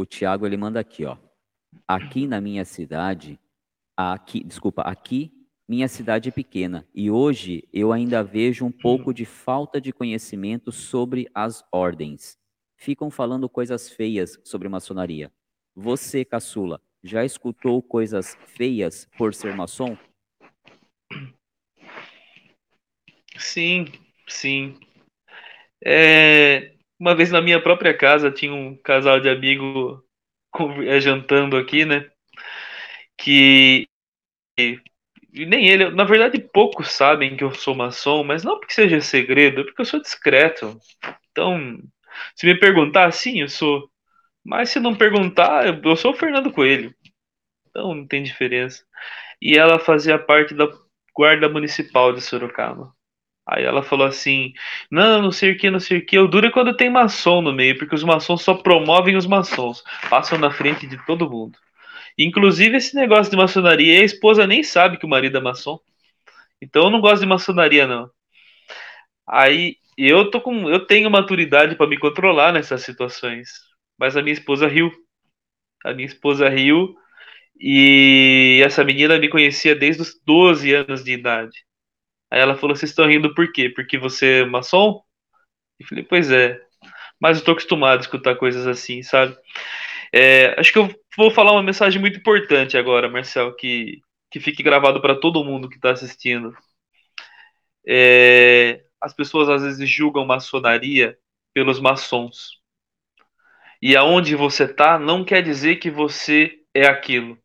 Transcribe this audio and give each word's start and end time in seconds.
o 0.00 0.06
Tiago 0.06 0.46
ele 0.46 0.56
manda 0.56 0.80
aqui, 0.80 1.04
ó. 1.04 1.16
Aqui 1.86 2.26
na 2.26 2.40
minha 2.40 2.64
cidade, 2.64 3.38
aqui, 3.96 4.42
desculpa, 4.42 4.82
aqui 4.82 5.32
minha 5.68 5.86
cidade 5.86 6.30
é 6.30 6.32
pequena 6.32 6.84
e 6.92 7.12
hoje 7.12 7.68
eu 7.72 7.92
ainda 7.92 8.24
vejo 8.24 8.64
um 8.64 8.72
pouco 8.72 9.14
de 9.14 9.24
falta 9.24 9.80
de 9.80 9.92
conhecimento 9.92 10.72
sobre 10.72 11.30
as 11.32 11.64
ordens. 11.70 12.36
Ficam 12.76 13.08
falando 13.08 13.48
coisas 13.48 13.88
feias 13.88 14.36
sobre 14.42 14.68
maçonaria. 14.68 15.30
Você, 15.76 16.24
caçula, 16.24 16.82
já 17.04 17.24
escutou 17.24 17.80
coisas 17.80 18.36
feias 18.48 19.06
por 19.16 19.32
ser 19.32 19.54
maçom? 19.54 19.96
Sim, 23.38 23.86
sim. 24.26 24.76
É, 25.84 26.74
uma 27.00 27.14
vez 27.14 27.30
na 27.32 27.40
minha 27.40 27.60
própria 27.62 27.96
casa 27.96 28.30
tinha 28.30 28.52
um 28.52 28.76
casal 28.76 29.20
de 29.20 29.28
amigo 29.28 30.04
é, 30.86 31.00
jantando 31.00 31.56
aqui, 31.56 31.84
né? 31.86 32.10
Que 33.16 33.88
nem 35.32 35.68
ele, 35.68 35.90
na 35.90 36.04
verdade, 36.04 36.38
poucos 36.38 36.90
sabem 36.90 37.36
que 37.36 37.44
eu 37.44 37.54
sou 37.54 37.74
maçom, 37.74 38.22
mas 38.24 38.44
não 38.44 38.58
porque 38.58 38.74
seja 38.74 39.00
segredo, 39.00 39.60
é 39.62 39.64
porque 39.64 39.80
eu 39.80 39.86
sou 39.86 40.00
discreto. 40.00 40.78
Então, 41.30 41.78
se 42.34 42.46
me 42.46 42.58
perguntar, 42.58 43.10
sim, 43.12 43.40
eu 43.40 43.48
sou. 43.48 43.90
Mas 44.44 44.70
se 44.70 44.80
não 44.80 44.96
perguntar, 44.96 45.66
eu 45.84 45.96
sou 45.96 46.12
o 46.12 46.16
Fernando 46.16 46.52
Coelho. 46.52 46.94
Então 47.68 47.94
não 47.94 48.06
tem 48.06 48.22
diferença. 48.22 48.84
E 49.40 49.56
ela 49.56 49.78
fazia 49.78 50.18
parte 50.18 50.54
da 50.54 50.66
guarda 51.16 51.48
municipal 51.48 52.12
de 52.12 52.20
Sorocaba. 52.20 52.94
Aí 53.50 53.64
ela 53.64 53.82
falou 53.82 54.06
assim: 54.06 54.52
Não, 54.90 55.20
não 55.22 55.32
sei 55.32 55.52
o 55.52 55.58
que, 55.58 55.70
não 55.70 55.80
sei 55.80 55.98
o 55.98 56.06
que. 56.06 56.16
O 56.18 56.28
duro 56.28 56.46
é 56.46 56.50
quando 56.52 56.76
tem 56.76 56.88
maçom 56.88 57.42
no 57.42 57.52
meio, 57.52 57.76
porque 57.76 57.94
os 57.96 58.04
maçons 58.04 58.42
só 58.42 58.54
promovem 58.54 59.16
os 59.16 59.26
maçons, 59.26 59.82
passam 60.08 60.38
na 60.38 60.52
frente 60.52 60.86
de 60.86 60.96
todo 61.04 61.28
mundo. 61.28 61.58
Inclusive, 62.16 62.76
esse 62.76 62.94
negócio 62.94 63.30
de 63.30 63.36
maçonaria, 63.36 64.00
a 64.00 64.04
esposa 64.04 64.46
nem 64.46 64.62
sabe 64.62 64.98
que 64.98 65.06
o 65.06 65.08
marido 65.08 65.36
é 65.38 65.40
maçom. 65.40 65.80
Então 66.62 66.84
eu 66.84 66.90
não 66.90 67.00
gosto 67.00 67.22
de 67.22 67.26
maçonaria, 67.28 67.86
não. 67.86 68.10
Aí 69.26 69.76
eu 69.98 70.30
tô 70.30 70.40
com. 70.40 70.68
Eu 70.70 70.86
tenho 70.86 71.10
maturidade 71.10 71.76
para 71.76 71.88
me 71.88 71.98
controlar 71.98 72.52
nessas 72.52 72.82
situações. 72.82 73.50
Mas 73.98 74.16
a 74.16 74.22
minha 74.22 74.34
esposa 74.34 74.68
riu. 74.68 74.92
A 75.84 75.92
minha 75.94 76.06
esposa 76.06 76.48
riu. 76.48 76.94
E 77.60 78.62
essa 78.64 78.84
menina 78.84 79.18
me 79.18 79.28
conhecia 79.28 79.74
desde 79.74 80.02
os 80.02 80.20
12 80.24 80.72
anos 80.74 81.04
de 81.04 81.12
idade. 81.12 81.69
Aí 82.30 82.40
ela 82.40 82.56
falou: 82.56 82.76
Vocês 82.76 82.90
estão 82.90 83.06
rindo 83.08 83.34
por 83.34 83.52
quê? 83.52 83.68
Porque 83.70 83.98
você 83.98 84.40
é 84.42 84.44
maçom? 84.44 85.02
Eu 85.78 85.86
falei: 85.86 86.04
Pois 86.04 86.30
é. 86.30 86.60
Mas 87.20 87.38
eu 87.38 87.44
tô 87.44 87.52
acostumado 87.52 87.98
a 87.98 88.02
escutar 88.02 88.36
coisas 88.36 88.66
assim, 88.66 89.02
sabe? 89.02 89.36
É, 90.12 90.58
acho 90.58 90.72
que 90.72 90.78
eu 90.78 90.88
vou 91.16 91.30
falar 91.30 91.52
uma 91.52 91.62
mensagem 91.62 92.00
muito 92.00 92.18
importante 92.18 92.76
agora, 92.78 93.08
Marcel, 93.08 93.54
que, 93.56 94.00
que 94.30 94.40
fique 94.40 94.62
gravado 94.62 95.00
para 95.00 95.14
todo 95.18 95.44
mundo 95.44 95.68
que 95.68 95.76
está 95.76 95.90
assistindo. 95.92 96.56
É, 97.86 98.84
as 99.00 99.14
pessoas 99.14 99.48
às 99.48 99.62
vezes 99.62 99.88
julgam 99.88 100.24
maçonaria 100.26 101.18
pelos 101.54 101.80
maçons. 101.80 102.60
E 103.82 103.96
aonde 103.96 104.34
você 104.36 104.64
está 104.64 104.98
não 104.98 105.24
quer 105.24 105.42
dizer 105.42 105.76
que 105.76 105.90
você 105.90 106.58
é 106.74 106.86
aquilo, 106.86 107.38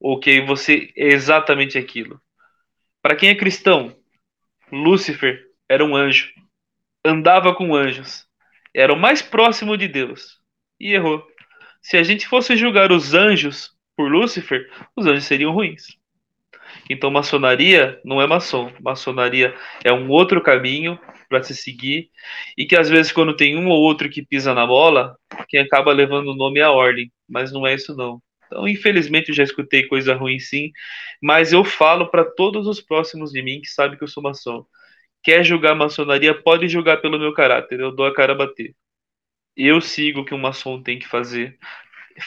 ou 0.00 0.20
que 0.20 0.40
você 0.40 0.92
é 0.96 1.08
exatamente 1.08 1.76
aquilo. 1.78 2.20
Para 3.02 3.16
quem 3.16 3.30
é 3.30 3.34
cristão, 3.34 3.96
Lúcifer 4.72 5.44
era 5.68 5.84
um 5.84 5.94
anjo, 5.94 6.32
andava 7.04 7.54
com 7.54 7.74
anjos, 7.74 8.26
era 8.74 8.92
o 8.92 8.98
mais 8.98 9.22
próximo 9.22 9.76
de 9.76 9.88
Deus 9.88 10.40
e 10.78 10.92
errou. 10.92 11.26
Se 11.80 11.96
a 11.96 12.02
gente 12.02 12.26
fosse 12.26 12.56
julgar 12.56 12.90
os 12.90 13.14
anjos 13.14 13.70
por 13.96 14.10
Lúcifer, 14.10 14.68
os 14.94 15.06
anjos 15.06 15.24
seriam 15.24 15.52
ruins. 15.52 15.96
Então, 16.90 17.10
maçonaria 17.10 18.00
não 18.04 18.20
é 18.20 18.26
maçom. 18.26 18.72
Maçonaria 18.80 19.54
é 19.84 19.92
um 19.92 20.08
outro 20.10 20.42
caminho 20.42 20.98
para 21.28 21.42
se 21.42 21.54
seguir 21.54 22.10
e 22.56 22.64
que 22.64 22.76
às 22.76 22.88
vezes 22.88 23.12
quando 23.12 23.36
tem 23.36 23.56
um 23.56 23.68
ou 23.68 23.80
outro 23.80 24.08
que 24.08 24.24
pisa 24.24 24.54
na 24.54 24.66
bola, 24.66 25.16
quem 25.48 25.60
acaba 25.60 25.92
levando 25.92 26.28
o 26.28 26.36
nome 26.36 26.60
é 26.60 26.62
a 26.62 26.70
ordem, 26.70 27.10
mas 27.28 27.52
não 27.52 27.66
é 27.66 27.74
isso 27.74 27.96
não. 27.96 28.20
Então, 28.46 28.66
infelizmente, 28.68 29.28
eu 29.30 29.34
já 29.34 29.42
escutei 29.42 29.86
coisa 29.86 30.14
ruim 30.14 30.38
sim, 30.38 30.72
mas 31.22 31.52
eu 31.52 31.64
falo 31.64 32.08
para 32.10 32.24
todos 32.24 32.66
os 32.66 32.80
próximos 32.80 33.32
de 33.32 33.42
mim 33.42 33.60
que 33.60 33.68
sabem 33.68 33.98
que 33.98 34.04
eu 34.04 34.08
sou 34.08 34.22
maçom. 34.22 34.64
Quer 35.22 35.44
julgar 35.44 35.74
maçonaria, 35.74 36.34
pode 36.40 36.68
julgar 36.68 37.00
pelo 37.00 37.18
meu 37.18 37.32
caráter, 37.32 37.80
eu 37.80 37.92
dou 37.92 38.06
a 38.06 38.14
cara 38.14 38.32
a 38.32 38.36
bater. 38.36 38.74
Eu 39.56 39.80
sigo 39.80 40.20
o 40.20 40.24
que 40.24 40.34
um 40.34 40.38
maçom 40.38 40.82
tem 40.82 40.98
que 40.98 41.08
fazer. 41.08 41.58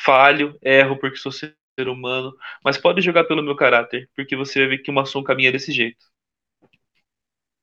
Falho, 0.04 0.58
erro 0.62 0.98
porque 0.98 1.18
sou 1.18 1.32
ser 1.32 1.56
humano, 1.88 2.36
mas 2.64 2.78
pode 2.78 3.02
julgar 3.02 3.24
pelo 3.26 3.44
meu 3.44 3.56
caráter, 3.56 4.10
porque 4.16 4.36
você 4.36 4.60
vai 4.60 4.70
ver 4.70 4.80
que 4.80 4.92
o 4.92 4.94
maçom 4.94 5.24
caminha 5.24 5.52
desse 5.52 5.72
jeito. 5.72 6.06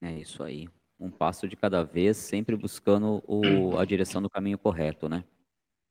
É 0.00 0.12
isso 0.12 0.42
aí. 0.42 0.68
Um 0.98 1.10
passo 1.10 1.46
de 1.46 1.56
cada 1.56 1.84
vez, 1.84 2.16
sempre 2.16 2.56
buscando 2.56 3.22
o, 3.26 3.76
a 3.76 3.84
direção 3.84 4.22
do 4.22 4.30
caminho 4.30 4.56
correto, 4.56 5.08
né? 5.08 5.22